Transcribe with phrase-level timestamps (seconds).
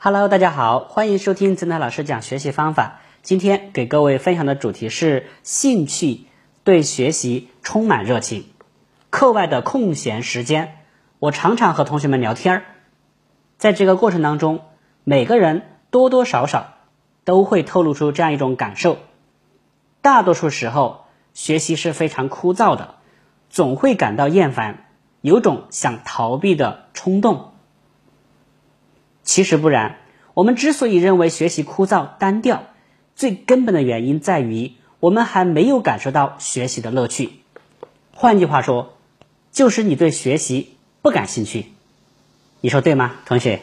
[0.00, 3.00] Hello，大家好，欢迎收听曾泰老师讲学习方法。
[3.22, 6.26] 今天给各位分享的主题是兴趣，
[6.62, 8.44] 对学习充满热情。
[9.10, 10.76] 课外的空闲时间，
[11.18, 12.64] 我常常和同学们聊天儿，
[13.56, 14.60] 在这个过程当中，
[15.02, 16.74] 每个人多多少少
[17.24, 18.98] 都会透露出这样一种感受：
[20.00, 22.94] 大多数时候，学习是非常枯燥的，
[23.50, 24.84] 总会感到厌烦，
[25.22, 27.54] 有种想逃避的冲动。
[29.28, 29.98] 其实不然，
[30.32, 32.64] 我们之所以认为学习枯燥单调，
[33.14, 37.32] 最根本的原因在于我们还没有感受到学习的乐趣。
[38.14, 38.96] 换句话说，
[39.52, 41.66] 就是你对学习不感兴趣。
[42.62, 43.60] 你说对吗，同学？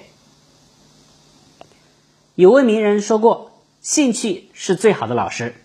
[2.35, 5.55] 有位名人说过：“兴趣是最好的老师。”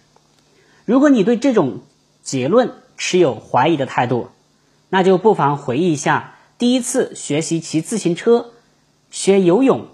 [0.87, 1.83] 如果你对这种
[2.23, 4.31] 结论持有怀疑的态度，
[4.89, 8.53] 那就不妨回忆一下第一次学习骑自行车。
[9.11, 9.89] 学游泳，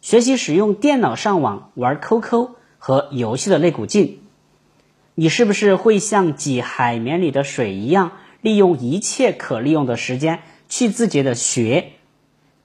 [0.00, 4.22] 学习使用电脑上网、玩 QQ 和游戏的那股劲，
[5.16, 11.92] 你是不是会像挤海绵里的水一样，利用一切可利用的时间去自觉的学？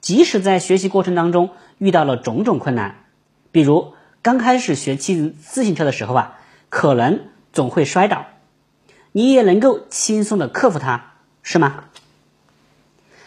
[0.00, 3.04] 即使在学习过程当中遇到了种种困难，
[3.50, 8.26] 比如刚开始学骑自行车的时候啊，可能总会摔倒，
[9.10, 11.84] 你也能够轻松的克服它，是吗？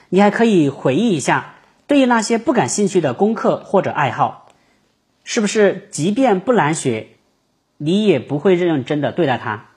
[0.07, 1.55] 你还可以回忆一下。
[1.89, 4.47] 对于那些不感兴趣的功课或者爱好，
[5.23, 7.07] 是不是即便不难学，
[7.77, 9.71] 你也不会认真的对待它？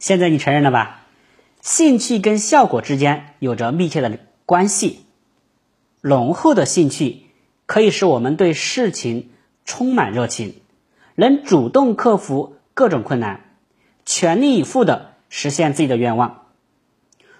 [0.00, 1.06] 现在你承认了吧？
[1.60, 5.06] 兴趣跟效果之间有着密切的关系。
[6.00, 7.26] 浓厚的兴趣
[7.66, 9.30] 可以使我们对事情
[9.64, 10.62] 充满热情，
[11.14, 13.54] 能主动克服各种困难，
[14.04, 16.46] 全力以赴的实现自己的愿望。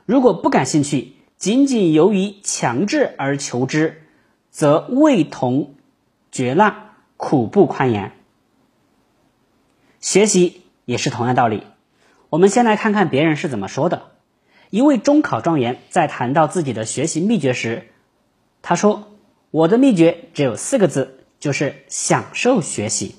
[0.06, 4.04] 如果不感兴趣，仅仅由于强制而求之，
[4.52, 5.74] 则味同
[6.30, 8.12] 嚼蜡，苦不堪言。
[9.98, 11.64] 学习也是同样道理。
[12.28, 14.12] 我们先来看看别人是怎么说的。
[14.70, 17.88] 一位中考状元在谈到自己的学习秘诀时，
[18.62, 19.08] 他说
[19.50, 23.16] ：“我的秘诀只有四个字，就是享受学习。”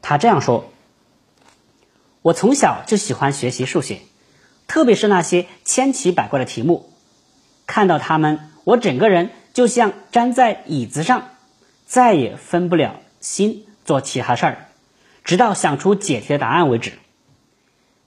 [0.00, 0.72] 他这样说
[2.22, 3.98] ：“我从小就喜欢学习数学。”
[4.66, 6.90] 特别是那些千奇百怪的题目，
[7.66, 11.28] 看到他们，我整个人就像粘在椅子上，
[11.86, 14.68] 再也分不了心做其他事儿，
[15.24, 16.92] 直到想出解题的答案为止。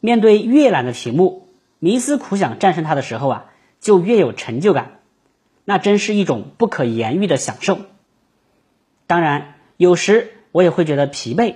[0.01, 1.47] 面对越难的题目，
[1.81, 3.45] 冥思苦想战胜它的时候啊，
[3.79, 4.99] 就越有成就感，
[5.65, 7.79] 那真是一种不可言喻的享受。
[9.07, 11.55] 当然，有时我也会觉得疲惫，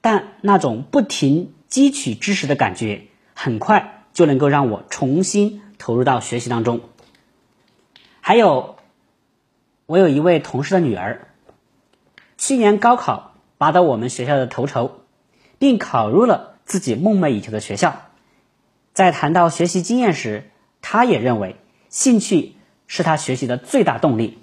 [0.00, 4.03] 但那种不停汲取知识的感觉，很快。
[4.14, 6.80] 就能够让我重新投入到学习当中。
[8.22, 8.76] 还有，
[9.84, 11.28] 我有一位同事的女儿，
[12.38, 15.00] 去年高考拔得我们学校的头筹，
[15.58, 18.00] 并考入了自己梦寐以求的学校。
[18.94, 20.50] 在谈到学习经验时，
[20.80, 21.56] 她也认为
[21.90, 22.54] 兴趣
[22.86, 24.38] 是她学习的最大动力。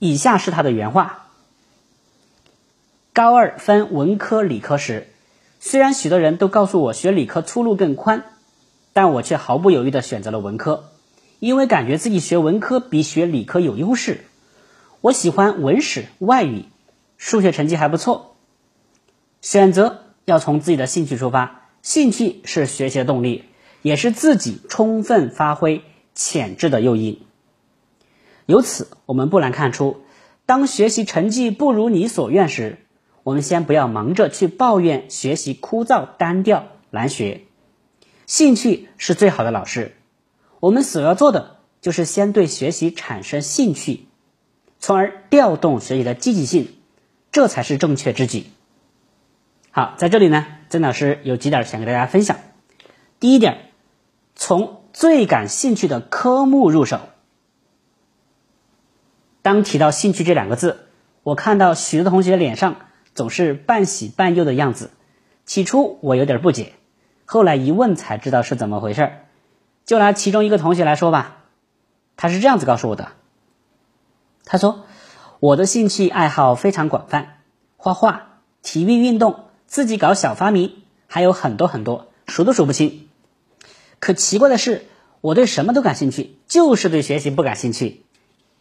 [0.00, 1.28] 以下是她的原话：
[3.12, 5.06] 高二分文科理科时，
[5.60, 8.24] 虽然许多人都告诉我学理科出路更宽。
[8.94, 10.84] 但我却毫不犹豫地选择了文科，
[11.40, 14.24] 因为感觉自己学文科比学理科有优势。
[15.02, 16.64] 我喜欢文史外语，
[17.18, 18.36] 数学成绩还不错。
[19.42, 23.44] 选择要从自己的兴趣出发，兴趣是学习的动力，
[23.82, 25.82] 也是自己充分发挥
[26.14, 27.20] 潜质的诱因。
[28.46, 30.04] 由此，我们不难看出，
[30.46, 32.78] 当学习成绩不如你所愿时，
[33.24, 37.42] 我们先不要忙着去抱怨学习枯燥单调难学。
[38.34, 39.94] 兴趣是最好的老师，
[40.58, 44.08] 我们所要做的就是先对学习产生兴趣，
[44.80, 46.74] 从而调动学习的积极性，
[47.30, 48.46] 这才是正确之举。
[49.70, 52.38] 好，在这里呢，曾老师有几点想跟大家分享。
[53.20, 53.70] 第一点，
[54.34, 57.02] 从最感兴趣的科目入手。
[59.42, 60.88] 当提到兴趣这两个字，
[61.22, 64.90] 我看到许多同学脸上总是半喜半忧的样子，
[65.46, 66.72] 起初我有点不解。
[67.26, 69.12] 后来一问才知道是怎么回事
[69.84, 71.38] 就拿其中一个同学来说吧，
[72.16, 73.12] 他是这样子告诉我的。
[74.44, 74.84] 他说
[75.40, 77.38] ：“我的兴趣爱好非常广泛，
[77.76, 83.08] 画画、体育运动、自己搞小发明，还有很多很多，数都数不清。
[84.00, 84.84] 可奇怪的是，
[85.22, 88.04] 我对什么都感兴趣，就是对学习不感兴趣。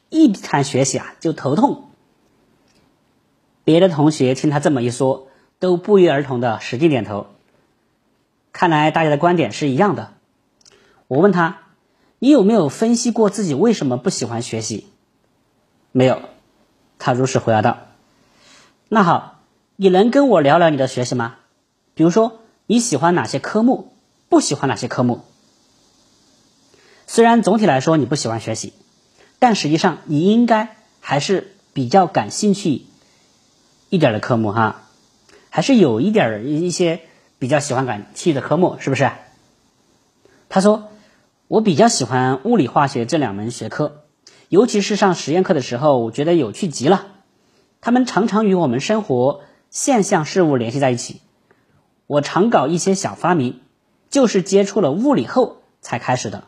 [0.09, 1.89] 一谈学习啊，就头痛。”
[3.65, 5.27] 别的同学听他这么一说，
[5.59, 7.27] 都不约而同的使劲点头。
[8.53, 10.13] 看来大家的观点是一样的。
[11.07, 11.57] 我问他
[12.19, 14.87] ：“你有没有分析过自己为什么不喜欢学习？”
[15.91, 16.21] 没有。
[16.97, 17.79] 他如实回答道
[18.87, 19.41] ：“那好，
[19.75, 21.35] 你能跟我聊聊你的学习吗？
[21.95, 23.91] 比如说你喜欢哪些科目，
[24.29, 25.25] 不喜欢哪些科目？
[27.05, 28.73] 虽然总体来说你不喜欢学习，
[29.39, 32.85] 但实际上你应该还是比较感兴趣
[33.89, 34.83] 一点的科目哈，
[35.49, 37.01] 还是有一点一些
[37.43, 39.11] 比较喜欢感兴趣的科目，是不是？”
[40.47, 40.87] 他说
[41.49, 44.05] ：“我比较喜欢物理化学这两门学科，
[44.47, 47.07] 尤其是上实验课的时候，我觉得有趣极了。
[47.81, 51.19] 他们常常与我们生活现象事物联系在一起。
[52.07, 53.59] 我常搞一些小发明，
[54.09, 56.45] 就是接触了物理后才开始的。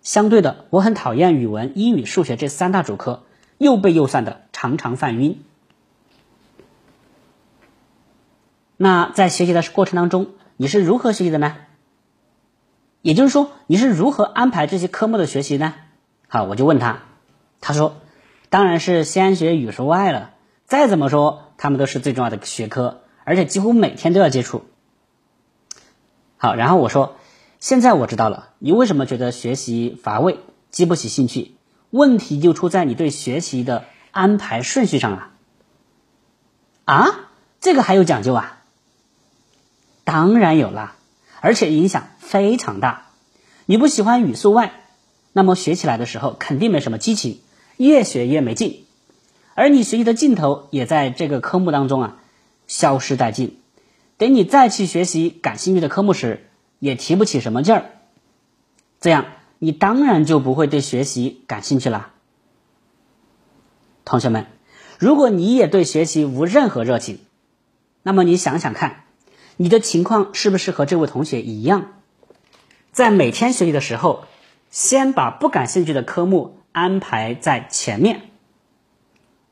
[0.00, 3.24] 相对的，我很讨厌语文、英语、数学这三大主科，
[3.58, 5.42] 又背又算的，常常犯晕。
[8.82, 11.54] 那在学习的过程当中，你是如何学习的呢？”
[13.00, 15.72] 也就是说，你是如何安排这些科目的学习呢？
[16.26, 17.02] 好，我就问他，
[17.60, 17.94] 他说，
[18.48, 20.30] 当然是先学语数外了。
[20.66, 24.64] 再怎么说，他们都是最重要的学科，而且几乎每天都要接触。
[26.36, 27.14] 好，然后我说，
[27.60, 30.40] 现在我知道了，你为什么觉得学习乏味，
[30.72, 31.54] 激不起兴趣？
[31.90, 35.30] 问题就出在你对学习的安排顺序上啊！
[36.84, 37.30] 啊，
[37.60, 38.58] 这个还有讲究啊？
[40.12, 40.96] 当然有啦。
[41.40, 43.06] 而且影响非常大。
[43.64, 44.74] 你不喜欢语数外，
[45.32, 47.40] 那么学起来的时候肯定没什么激情，
[47.78, 48.84] 越学越没劲。
[49.54, 52.16] 而你学习的劲头也在这个科目当中啊
[52.66, 53.58] 消失殆尽。
[54.18, 56.46] 等你再去学习感兴趣的科目时，
[56.78, 57.86] 也提不起什么劲儿。
[59.00, 59.24] 这样
[59.58, 62.10] 你当然就不会对学习感兴趣啦。
[64.04, 64.44] 同学们，
[64.98, 67.18] 如果你也对学习无任何热情，
[68.02, 69.04] 那么你想想看。
[69.56, 71.92] 你的情况是不是和这位同学一样，
[72.90, 74.24] 在每天学习的时候，
[74.70, 78.22] 先把不感兴趣的科目安排在前面？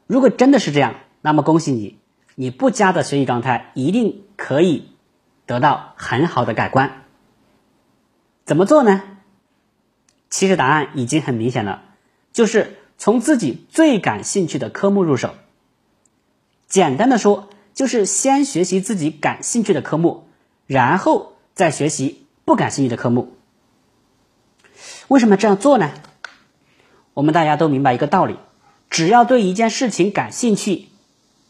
[0.07, 1.99] 如果真的是这样，那么恭喜你，
[2.35, 4.89] 你不佳的学习状态一定可以
[5.47, 7.05] 得到很好的改观。
[8.45, 9.03] 怎么做呢？
[10.31, 11.83] 其实答案已经很明显了，
[12.33, 15.35] 就是从自己最感兴趣的科目入手。
[16.67, 17.49] 简单的说。
[17.75, 20.29] 就是先学习自己感兴趣的科目，
[20.67, 23.33] 然后再学习不感兴趣的科目。
[25.09, 25.91] 为什么这样做呢？
[27.15, 28.37] 我们大家都明白一个道理：
[28.89, 30.87] 只要对一件事情感兴趣，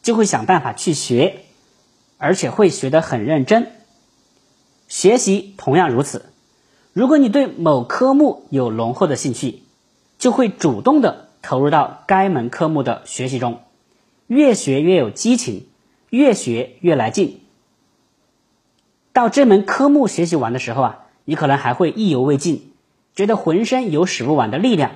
[0.02, 1.42] 就会想办法去学，
[2.18, 3.72] 而且会学得很认真。
[4.88, 6.32] 学习同样如此，
[6.92, 9.62] 如果你对某科目有浓厚的兴趣，
[10.18, 13.60] 就会主动的投入到该门科目的学习中，
[14.26, 15.66] 越学越有激情。
[16.10, 17.40] 越学越来劲，
[19.12, 22.72] 到这门科目学习完的时候啊，你可能还会意犹未尽，
[23.14, 24.90] 觉得浑身有使不完的力量。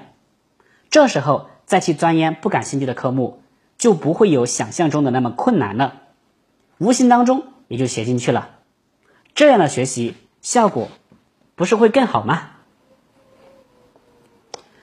[0.90, 3.42] 这时候再去钻研不感兴趣的科目，
[3.78, 6.02] 就不会有想象中的那么困难了，
[6.78, 8.58] 无形当中也就学进去了。
[9.34, 10.88] 这样的学习效果
[11.54, 12.50] 不是会更好吗？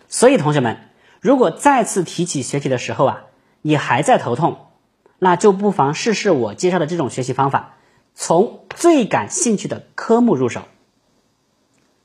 [0.08, 0.78] 所以同学们，
[1.20, 3.24] 如果再次提起学习的时候啊，
[3.62, 4.68] 你还在头痛。
[5.24, 7.76] 那就不妨试试我介绍的这种学习方法，
[8.16, 10.64] 从最感兴趣的科目入手。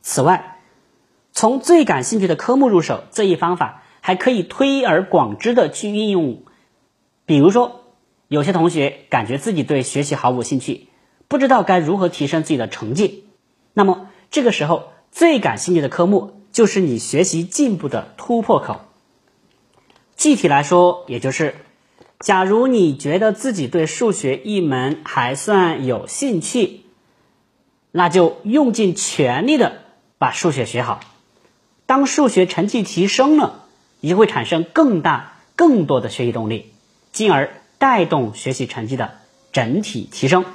[0.03, 0.61] 此外，
[1.33, 6.43] 从最感兴趣的科目入手这一方法还可以推而广之的去运用。
[7.25, 7.85] 比如说，
[8.29, 10.89] 有些同学感觉自己对学习毫无兴趣，
[11.27, 13.25] 不知道该如何提升自己的成绩，
[13.73, 18.83] 那么这个时候最感兴趣的科目就是你学习进步的突破口。
[20.17, 21.55] 具体来说，也就是。
[22.19, 26.81] 假如你觉得自己对数学一门还算有兴趣，
[27.93, 29.83] 那就用尽全力的
[30.17, 31.01] 把数学学好。
[31.85, 33.67] 当数学成绩提升了，
[34.01, 36.73] 你就会产生更大、更多的学习动力，
[37.13, 39.19] 进而带动学习成绩的
[39.53, 40.47] 整体提升。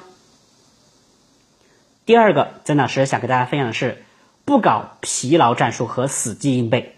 [2.05, 4.03] 第二个，曾老师想给大家分享的是，
[4.45, 6.97] 不搞疲劳战术和死记硬背。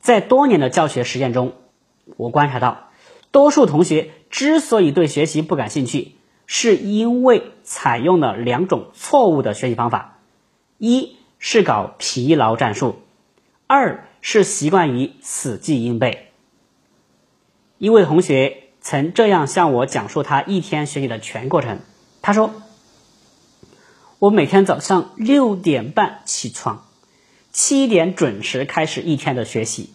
[0.00, 1.54] 在多年的教学实践中，
[2.16, 2.89] 我观察到。
[3.32, 10.18] 多数同学之所以对学习不感兴趣，是因为采用了两种错误的学习方法：
[10.78, 12.96] 一是搞疲劳战术，
[13.68, 16.32] 二是习惯于死记硬背。
[17.78, 21.78] 一位同学曾这样向我讲述他一天学习的全过程。
[22.22, 22.52] 他说
[24.18, 26.84] ：“我每天早上六点半起床，
[27.52, 29.90] 七点准时开始一天的学习，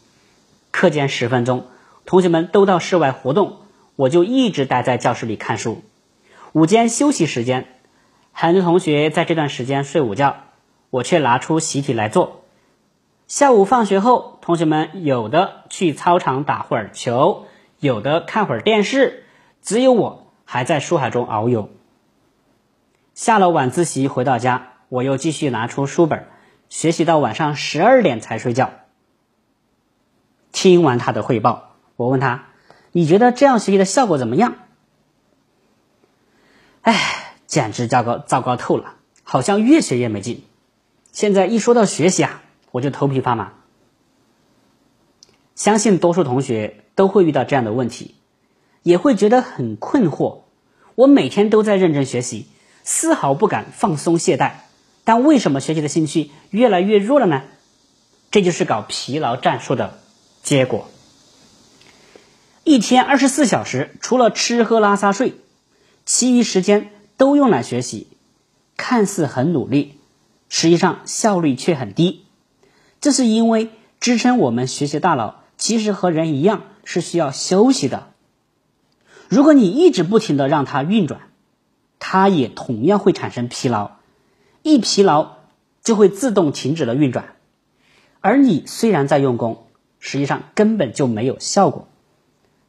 [0.71, 1.67] 课间十分钟。”
[2.05, 3.57] 同学们都到室外活动，
[3.95, 5.83] 我就一直待在教室里看书。
[6.53, 7.67] 午间休息时间，
[8.31, 10.37] 很多同学在这段时间睡午觉，
[10.89, 12.43] 我却拿出习题来做。
[13.27, 17.45] 下午放学后，同学们有的去操场打会儿球，
[17.79, 19.23] 有的看会儿电视，
[19.61, 21.69] 只有我还在书海中遨游。
[23.15, 26.27] 下了晚自习回到家，我又继续拿出书本，
[26.69, 28.69] 学习到晚上十二点才睡觉。
[30.51, 32.45] 听完他的汇报，我问他
[32.91, 34.55] ：“你觉得这样学习的效果怎么样？”
[36.81, 40.43] 哎，简直糟糕，糟糕透了，好像越学越没劲。
[41.11, 43.53] 现在一说到学习啊，我就头皮发麻。
[45.55, 48.15] 相信多数同学都会遇到这样的问题，
[48.83, 50.41] 也会觉得很困惑。
[50.95, 52.47] 我每天都在认真学习，
[52.83, 54.51] 丝毫不敢放松懈怠，
[55.05, 57.43] 但为什么学习的兴趣越来越弱了呢？
[58.31, 59.97] 这就是搞疲劳战术的
[60.43, 60.89] 结果。
[62.67, 65.35] 一天二十四小时，除了吃喝拉撒睡，
[66.03, 68.07] 其余时间都用来学习，
[68.75, 69.99] 看似很努力，
[70.49, 72.25] 实际上效率却很低。
[72.99, 73.69] 这是因为
[73.99, 75.43] 支撑我们学习大脑。
[75.57, 78.07] 其实和人一样是需要休息的。
[79.29, 81.21] 如果你一直不停的让它运转，
[81.99, 83.91] 它也同样会产生疲劳，
[84.63, 85.35] 一疲劳
[85.83, 87.35] 就会自动停止了运转。
[88.21, 89.67] 而你虽然在用功，
[89.99, 91.87] 实际上根本就没有效果。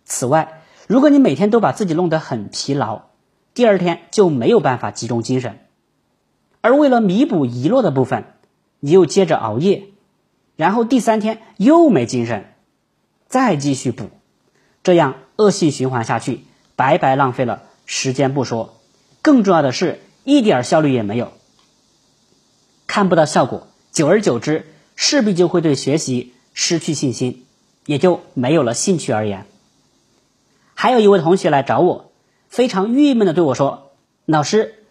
[0.07, 3.03] 此外，如果你每天都把自己弄得很疲劳，
[3.53, 5.59] 第二天就没有办法集中精神。
[6.61, 8.25] 而为了弥补遗落的部分，
[8.81, 9.89] 你又接着熬夜，
[10.55, 12.55] 然后第三天又没精神。
[13.27, 14.11] 再继续补，
[14.85, 16.43] 这样恶性循环下去，
[16.77, 18.81] 白白浪费了时间不说，
[19.23, 21.33] 更重要的是一点效率也没有，
[22.87, 27.45] 看不到效果，久而久之，势必就会对学习失去信心，
[27.87, 29.47] 也就没有了兴趣而言。
[30.77, 32.13] 还有一位同学来找我，
[32.49, 33.93] 非常郁闷的对我说
[34.27, 34.85] ：“老师，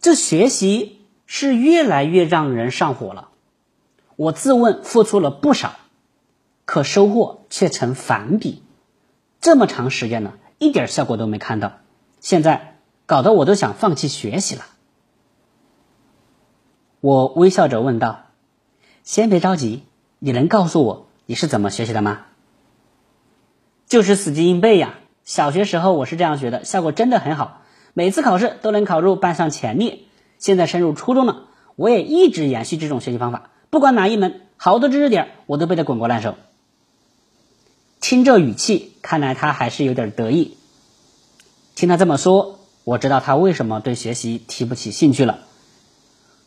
[0.00, 3.28] 这学习是越来越让人上火了，
[4.16, 5.76] 我自问付出了不少。”
[6.66, 8.62] 可收获却成反比，
[9.40, 11.78] 这么长时间了，一点效果都没看到，
[12.20, 14.64] 现在搞得我都想放弃学习了。
[17.00, 18.26] 我微笑着问道
[19.02, 19.84] ：“先别着急，
[20.20, 22.26] 你能告诉我你是怎么学习的吗？”
[23.90, 24.94] 就是死记硬背呀。
[25.24, 29.98] 小学时候我是这样学的，效果真的很好，每次考试都能考入班上前列。
[30.38, 36.36] 现在升入初中了，我也一直延续这种学习方法，不管哪一门好多知识点，我都背得滚瓜烂熟。
[38.00, 40.56] 听这语气，看来他还是有点得意。
[41.74, 45.40] 听他这么说，我知道他为什么对学习提不起兴趣了。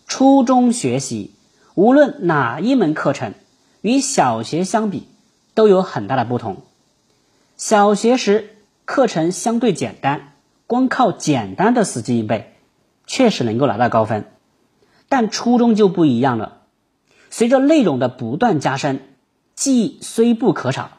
[0.07, 1.31] 初中学习，
[1.75, 3.33] 无论哪一门课程，
[3.81, 5.09] 与小学相比
[5.53, 6.63] 都有很大的不同。
[7.55, 10.33] 小学时课程相对简单，
[10.65, 12.55] 光靠简单的死记硬背，
[13.05, 14.25] 确实能够拿到高分。
[15.07, 16.63] 但初中就不一样了，
[17.29, 19.15] 随着内容的不断加深，
[19.53, 20.91] 记忆虽不可少。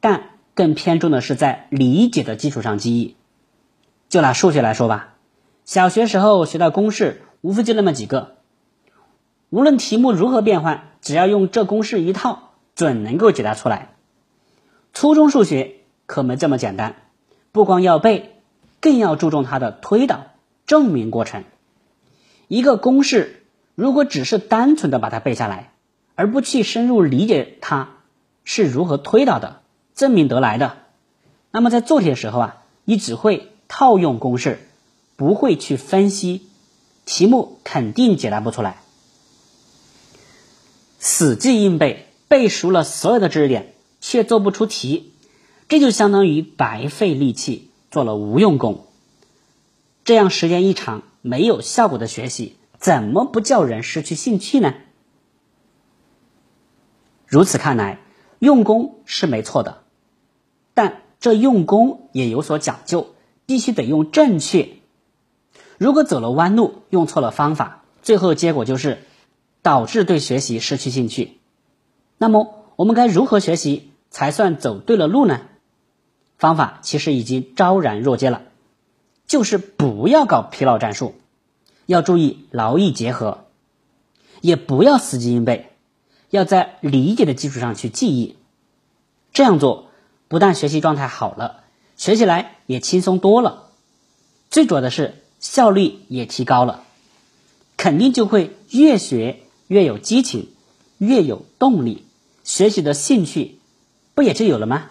[0.00, 3.16] 但更偏重的是在理解的基础上记忆。
[4.08, 5.14] 就拿数学来说吧，
[5.64, 8.36] 小学时候学到公式，无非就那么几个，
[9.50, 13.96] 无论题目如何变换，只要用这公式一套，准能够解答出来。
[14.94, 15.77] 初中数学
[16.08, 16.96] 可没这么简单，
[17.52, 18.40] 不光要背，
[18.80, 20.28] 更要注重它的推导、
[20.66, 21.44] 证明过程。
[22.48, 25.74] 一个公式如果只是单纯的把它背下来，
[26.14, 27.90] 而不去深入理解它
[28.42, 29.60] 是如何推导的。
[29.94, 30.76] 证明得来的，
[31.50, 34.60] 那么在做题的时候啊，你只会套用公式，
[35.16, 36.48] 不会去分析，
[37.04, 38.80] 题目肯定解答不出来。
[41.00, 45.12] 死记硬背，背熟了所有的知识点，却做不出题，
[45.68, 48.86] 这就相当于白费力气，做了无用功。
[50.04, 54.74] 这样时间一长，没有效果的学习，怎么不叫人失去兴趣呢？
[57.26, 58.00] 如此看来，
[58.38, 59.82] 用功是没错的。
[60.72, 63.08] 但这用功也有所讲究，
[63.44, 64.70] 必须得用正确。
[65.76, 69.02] 如果走了弯路，用错了方法，最后结果就是
[69.60, 71.36] 导致对学习失去兴趣。
[72.16, 75.42] 那么我们该如何学习才算走对了路呢？
[76.38, 78.42] 方法其实已经昭然若揭了，
[79.26, 81.14] 就是不要搞疲劳战术，
[81.84, 83.44] 要注意劳逸结合，
[84.40, 85.66] 也不要死记硬背，
[86.30, 88.36] 要在理解的基础上去记忆。
[89.32, 89.84] 这样做。
[90.30, 91.64] 不但学习状态好了，
[91.96, 93.70] 学起来也轻松多了，
[94.50, 96.84] 最主要的是效率也提高了，
[97.78, 100.50] 肯定就会越学越有激情，
[100.98, 102.04] 越有动力，
[102.44, 103.58] 学习的兴趣
[104.14, 104.90] 不也就有了吗？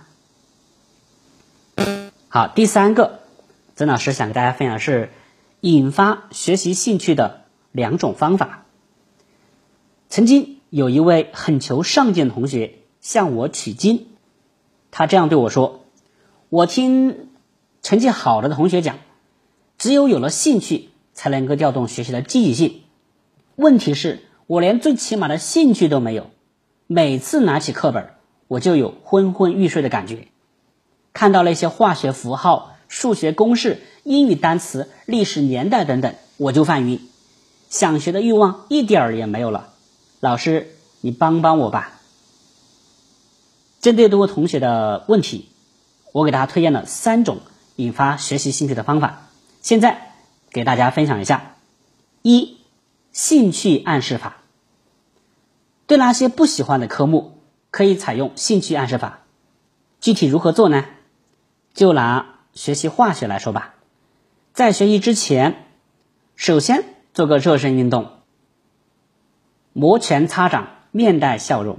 [2.30, 3.20] 好，第三个，
[3.78, 5.12] 曾老师想跟大家分享的是
[5.62, 8.66] 引发学习兴趣的两种方法。
[10.10, 14.08] 曾经有一位很求上进的同学向我取经。
[14.92, 15.86] 他这样对我说
[16.50, 17.30] ：“我听
[17.82, 18.98] 成绩好的同学讲，
[19.78, 22.82] 只有有了兴趣，才能够调动学习的积极性。
[23.56, 26.30] 问题是，我连最起码的兴趣都没有，
[26.88, 28.10] 每次拿起课本，
[28.50, 30.28] 我就有昏昏欲睡的感觉。
[31.18, 37.10] 看到那些化学符号、数学公式、英语单词、历史年代等等，我就犯晕，
[37.72, 39.70] 想学的欲望一点儿也没有了。
[40.20, 42.00] 老师，你帮帮我吧。
[43.82, 45.50] 针对这位同学的问题，
[46.12, 47.40] 我给大家推荐了三种
[47.78, 49.28] 引发学习兴趣的方法，
[49.64, 50.12] 现在
[50.52, 51.56] 给大家分享一下。
[52.22, 52.58] 一、
[53.12, 54.38] 兴趣暗示法。
[55.88, 57.40] 对那些不喜欢的科目，
[57.72, 59.22] 可以采用兴趣暗示法。
[60.00, 60.86] 具体如何做呢？
[61.78, 63.76] 就拿学习化学来说吧，
[64.52, 65.68] 在学习之前，
[66.36, 68.14] 首先做个热身运动，
[69.74, 71.78] 摩拳擦掌，面带笑容，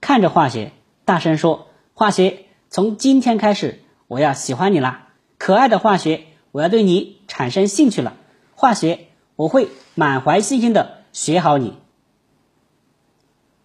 [0.00, 0.72] 看着化学。
[1.04, 5.08] 大声说：“化学，从今天开始，我要喜欢你啦！
[5.36, 8.16] 可爱的化学，我要对你产生兴趣了。
[8.54, 11.76] 化学，我会满怀信心的学好你。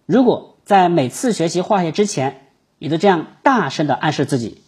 [0.04, 4.59] 如果在每次学习化学之前，你都这样大声的暗示自己，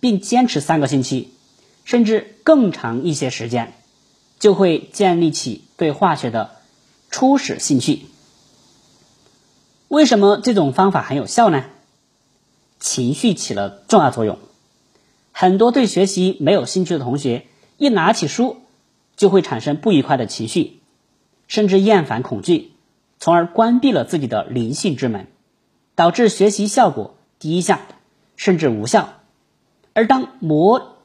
[0.00, 1.32] 并坚持三个星期，
[1.84, 3.72] 甚至更长一些时间，
[4.38, 6.56] 就会建立起对化学的
[7.10, 8.02] 初始兴趣。
[9.88, 11.64] 为什么这种方法很有效呢？”
[12.80, 14.38] 情绪起了重要作用。
[15.32, 18.58] 很多对学习没有兴趣的同学，一拿起书
[19.16, 20.80] 就会产生不愉快的情绪，
[21.48, 22.72] 甚至厌烦、恐惧，
[23.18, 25.26] 从而关闭了自己的灵性之门，
[25.96, 27.80] 导致学习效果低下，
[28.36, 29.17] 甚至无效。
[29.92, 30.96] 而当摩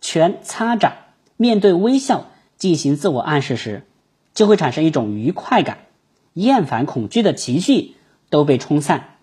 [0.00, 0.94] 拳擦掌、
[1.36, 3.86] 面对微笑进行自我暗示时，
[4.34, 5.86] 就会产生一种愉快感，
[6.34, 7.94] 厌烦、恐惧的情绪
[8.28, 9.16] 都被冲散，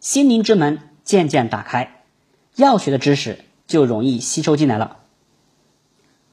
[0.00, 0.80] 心灵之门。
[1.04, 2.00] 渐渐打开，
[2.56, 5.00] 要学的知识就容易吸收进来了。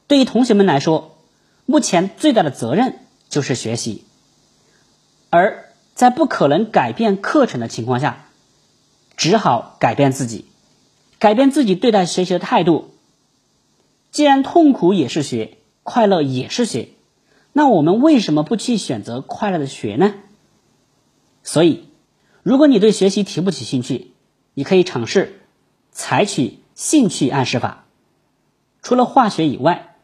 [0.06, 1.18] 对于同学们来说，
[1.66, 4.06] 目前最大的责任就是学习，
[5.28, 8.24] 而在不可能改变课程的情况下，
[9.14, 10.46] 只好改变自己，
[11.22, 12.90] 改变自己对待学习的态度。
[14.10, 16.88] 既然痛苦也是学，快乐也是学，
[17.52, 20.14] 那我们为什么不去选择快乐的学呢？
[21.44, 21.84] 所以，
[22.42, 24.10] 如果你对学习提不起兴趣，
[24.54, 25.42] 你可以尝试
[25.92, 27.84] 采取兴趣暗示法。
[28.82, 29.94] 除了化学以外，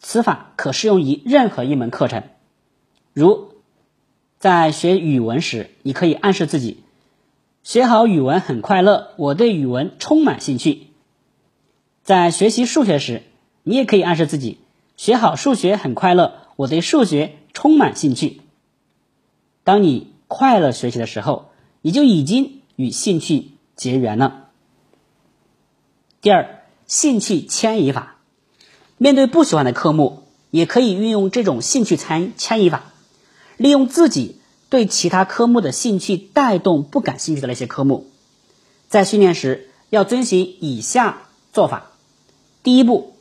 [0.00, 2.22] 此法可适用于任何一门课程。
[3.12, 3.52] 如
[4.38, 6.82] 在学语文时，你可以暗示自己
[7.62, 10.88] 学好语文很快乐，我对语文充满兴趣。
[12.02, 13.22] 在学习数学时，
[13.62, 14.58] 你也可以暗示自己
[14.96, 18.40] 学好数学很快乐，我对数学充满兴趣。
[19.64, 23.52] 当你快乐学习的时候，你就已经与兴趣。
[23.74, 24.50] 结缘了。
[26.20, 28.18] 第二，兴趣迁移法，
[28.98, 32.92] 面对不喜欢的科目，也可以运用这种兴趣参迁移法，
[33.56, 34.36] 利用自己
[34.72, 38.06] 对其他科目的兴趣带动不感兴趣的那些科目。
[38.88, 41.90] 在训练时要遵循以下做法：
[42.62, 43.12] 第一步，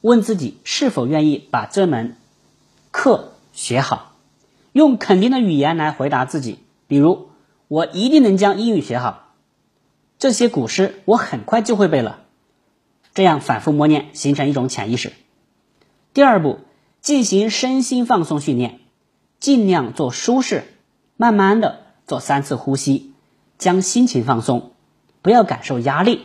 [0.00, 2.16] 问自己是否愿意把这门
[2.90, 4.16] 课学好，
[4.72, 7.28] 用肯定的语言来回答自己，比如
[7.68, 9.28] 我一定能将英语学好。
[10.18, 12.24] 这些古诗我很快就会背了，
[13.14, 15.12] 这样反复默念，形成一种潜意识。
[16.12, 16.58] 第二步，
[17.00, 18.80] 进行身心放松训练，
[19.38, 20.64] 尽量做舒适，
[21.22, 23.12] 慢慢的做三次呼吸，
[23.56, 24.72] 将心情放松，
[25.22, 26.22] 不要感受压力。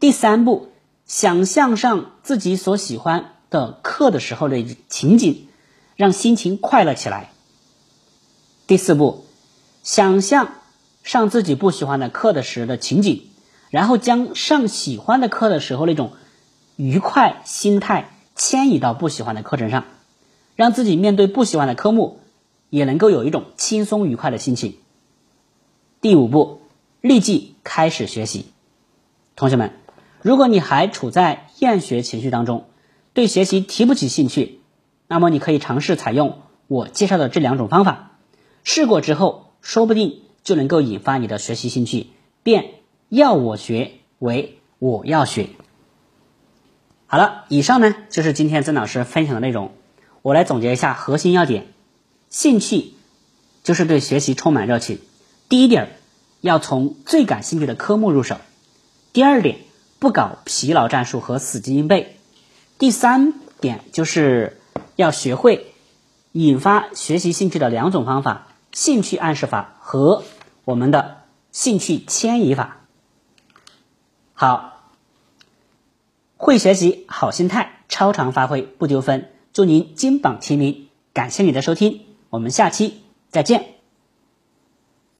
[0.00, 0.72] 第三步，
[1.06, 5.46] 想象上自己所喜欢的课的时候的情景，
[5.94, 7.30] 让心情快乐起来。
[8.66, 9.26] 第四步，
[9.84, 10.54] 想象。
[11.04, 13.22] 上自己不喜欢的课的时的情景，
[13.70, 16.12] 然后将上喜欢的课的时候那种
[16.76, 19.84] 愉快心态迁移到不喜欢的课程上，
[20.54, 22.20] 让自己面对不喜欢的科目
[22.70, 24.76] 也能够有一种轻松愉快的心情。
[26.00, 26.62] 第五步，
[27.00, 28.46] 立即开始学习。
[29.36, 29.72] 同学们，
[30.22, 32.66] 如果你还处在厌学情绪当中，
[33.12, 34.60] 对学习提不起兴趣，
[35.06, 38.18] 那么你可以尝试采用我介绍的这两种方法，
[38.64, 40.22] 试过之后，说不定。
[40.44, 42.06] 就能够引发你的学习兴趣，
[42.42, 42.70] 变
[43.10, 45.50] 要我学为我要学。
[47.06, 49.72] 好了，以上呢就是今天曾老师分享的内容。
[50.22, 51.66] 我来总结一下核心要点：
[52.30, 52.94] 兴趣
[53.62, 55.00] 就是对学习充满热情。
[55.48, 55.98] 第一点，
[56.40, 58.36] 要从最感兴趣的科目入手；
[59.12, 59.58] 第二点，
[59.98, 62.06] 不搞疲劳战术和死记硬背；
[62.78, 64.60] 第三点，就是
[64.96, 65.72] 要学会
[66.32, 70.24] 引发学习兴趣的两种方法：兴趣暗示法和。
[70.64, 72.84] 我们的兴趣迁移法，
[74.34, 74.92] 好，
[76.36, 79.30] 会学习，好心态，超常发挥不丢分。
[79.54, 80.88] 祝您金榜题名！
[81.14, 83.77] 感谢你的收听，我们下期再见。